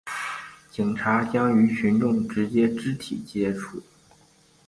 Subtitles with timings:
[0.71, 3.83] 警察将与群众直接肢体接触